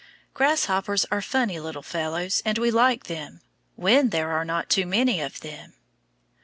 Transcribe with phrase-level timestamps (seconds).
[0.33, 3.39] Grasshoppers are funny little fellows, and we like them
[3.75, 5.73] when there are not too many of them.